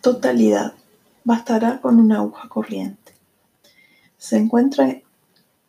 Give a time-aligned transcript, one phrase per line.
[0.00, 0.74] Totalidad.
[1.22, 3.12] Bastará con una aguja corriente.
[4.18, 5.00] Se, encuentra,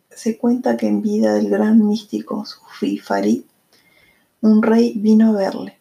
[0.09, 3.43] se cuenta que en vida del gran místico Sufi Farid,
[4.41, 5.77] un rey vino a verle.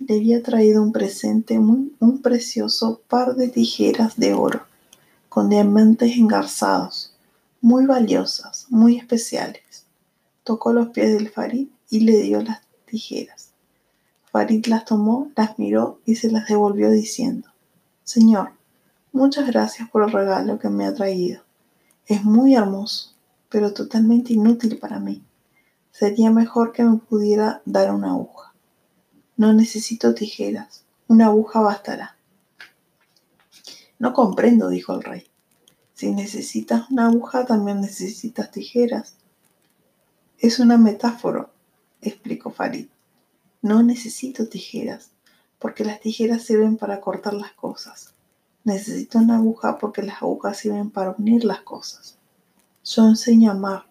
[0.00, 4.62] Le había traído un presente, muy, un precioso par de tijeras de oro,
[5.28, 7.14] con diamantes engarzados,
[7.60, 9.84] muy valiosas, muy especiales.
[10.42, 13.51] Tocó los pies del Farid y le dio las tijeras.
[14.32, 17.48] Farid las tomó, las miró y se las devolvió diciendo,
[18.02, 18.52] Señor,
[19.12, 21.42] muchas gracias por el regalo que me ha traído.
[22.06, 23.12] Es muy hermoso,
[23.50, 25.22] pero totalmente inútil para mí.
[25.90, 28.54] Sería mejor que me pudiera dar una aguja.
[29.36, 32.16] No necesito tijeras, una aguja bastará.
[33.98, 35.26] No comprendo, dijo el rey.
[35.92, 39.14] Si necesitas una aguja, también necesitas tijeras.
[40.38, 41.50] Es una metáfora,
[42.00, 42.88] explicó Farid.
[43.62, 45.10] No necesito tijeras,
[45.60, 48.12] porque las tijeras sirven para cortar las cosas.
[48.64, 52.16] Necesito una aguja porque las agujas sirven para unir las cosas.
[52.84, 53.86] Yo enseño a amar.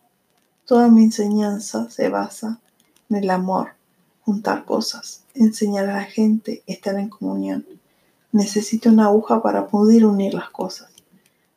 [0.65, 2.59] Toda mi enseñanza se basa
[3.09, 3.69] en el amor,
[4.23, 7.65] juntar cosas, enseñar a la gente, estar en comunión.
[8.33, 10.91] Necesito una aguja para poder unir las cosas.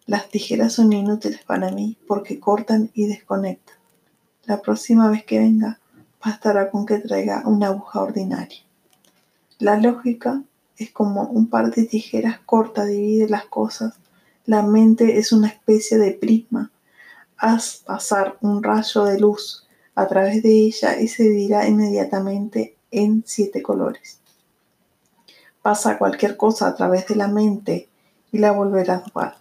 [0.07, 3.77] Las tijeras son inútiles para mí porque cortan y desconectan.
[4.45, 5.81] La próxima vez que venga,
[6.25, 8.59] bastará con que traiga una aguja ordinaria.
[9.59, 10.43] La lógica
[10.79, 13.95] es como un par de tijeras corta divide las cosas.
[14.47, 16.71] La mente es una especie de prisma.
[17.37, 23.23] Haz pasar un rayo de luz a través de ella y se dirá inmediatamente en
[23.27, 24.19] siete colores.
[25.63, 27.89] Pasa cualquier cosa a través de la mente
[28.33, 29.35] y la volverás igual.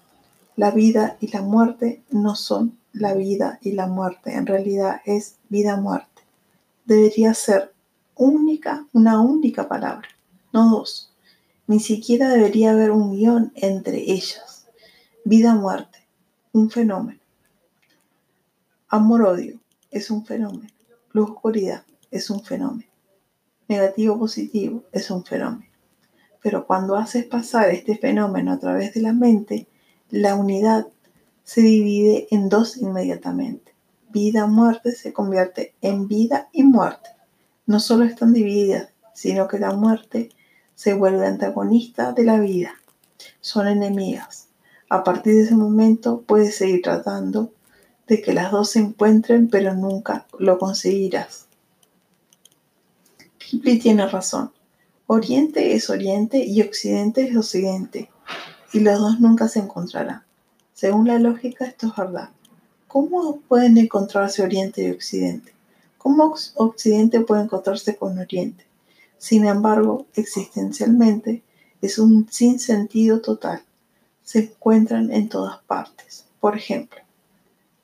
[0.55, 5.37] La vida y la muerte no son la vida y la muerte, en realidad es
[5.49, 6.12] vida-muerte
[6.85, 7.73] debería ser
[8.15, 10.07] única, una única palabra,
[10.51, 11.13] no dos.
[11.65, 14.67] Ni siquiera debería haber un guion entre ellas.
[15.23, 16.07] Vida-muerte,
[16.51, 17.19] un fenómeno.
[18.89, 20.69] Amor-odio es un fenómeno.
[21.11, 22.89] Luz-oscuridad es un fenómeno.
[23.67, 25.71] Negativo-positivo es un fenómeno.
[26.41, 29.67] Pero cuando haces pasar este fenómeno a través de la mente,
[30.09, 30.87] la unidad
[31.43, 33.72] se divide en dos inmediatamente
[34.13, 37.09] vida-muerte se convierte en vida y muerte.
[37.65, 40.29] No solo están divididas, sino que la muerte
[40.75, 42.75] se vuelve antagonista de la vida.
[43.41, 44.47] Son enemigas.
[44.89, 47.51] A partir de ese momento puedes seguir tratando
[48.07, 51.47] de que las dos se encuentren, pero nunca lo conseguirás.
[53.39, 54.51] Kipling tiene razón.
[55.07, 58.09] Oriente es Oriente y Occidente es Occidente,
[58.71, 60.23] y los dos nunca se encontrarán.
[60.73, 62.29] Según la lógica, esto es verdad.
[62.93, 65.51] ¿Cómo pueden encontrarse Oriente y Occidente?
[65.97, 68.67] ¿Cómo Occidente puede encontrarse con Oriente?
[69.17, 71.41] Sin embargo, existencialmente
[71.81, 73.63] es un sinsentido total.
[74.21, 76.25] Se encuentran en todas partes.
[76.39, 76.99] Por ejemplo,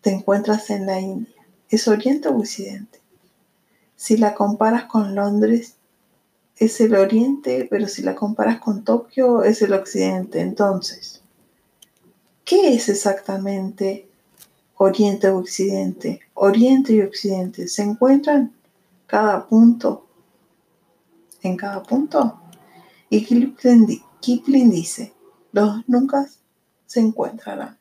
[0.02, 1.34] te encuentras en la India.
[1.72, 3.00] ¿Es Oriente o Occidente?
[3.96, 5.74] Si la comparas con Londres,
[6.56, 10.42] es el Oriente, pero si la comparas con Tokio, es el Occidente.
[10.42, 11.24] Entonces,
[12.46, 14.09] ¿qué es exactamente
[14.82, 18.54] Oriente Occidente, Oriente y Occidente, se encuentran
[19.08, 20.08] cada punto,
[21.42, 22.40] en cada punto.
[23.10, 23.26] Y
[24.22, 25.12] Kipling, dice,
[25.52, 26.26] los nunca
[26.86, 27.78] se encontrarán,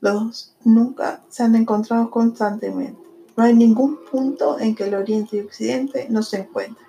[0.00, 3.02] los nunca se han encontrado constantemente.
[3.36, 6.86] No hay ningún punto en que el Oriente y Occidente no se encuentren.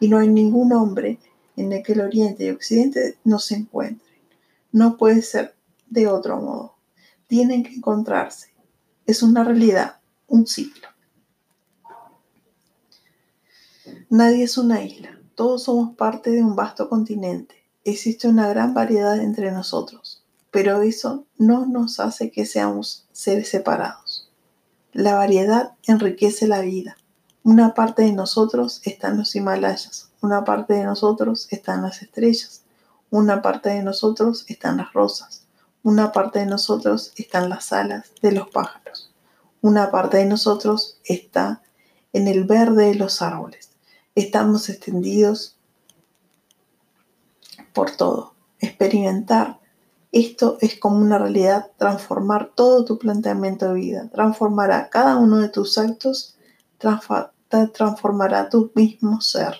[0.00, 1.20] Y no hay ningún hombre
[1.54, 4.18] en el que el Oriente y Occidente no se encuentren.
[4.72, 5.54] No puede ser
[5.88, 6.74] de otro modo.
[7.28, 8.51] Tienen que encontrarse
[9.06, 10.88] es una realidad, un ciclo.
[14.08, 17.56] Nadie es una isla, todos somos parte de un vasto continente.
[17.84, 24.30] Existe una gran variedad entre nosotros, pero eso no nos hace que seamos seres separados.
[24.92, 26.96] La variedad enriquece la vida.
[27.42, 32.02] Una parte de nosotros está en los Himalayas, una parte de nosotros está en las
[32.02, 32.62] estrellas,
[33.10, 35.46] una parte de nosotros está en las rosas,
[35.82, 39.12] una parte de nosotros está en las alas de los pájaros.
[39.60, 41.62] Una parte de nosotros está
[42.12, 43.70] en el verde de los árboles.
[44.14, 45.56] Estamos extendidos
[47.72, 48.34] por todo.
[48.58, 49.58] Experimentar
[50.12, 55.48] esto es como una realidad, transformar todo tu planteamiento de vida, transformará cada uno de
[55.48, 56.36] tus actos,
[57.72, 59.56] transformará tu mismo ser.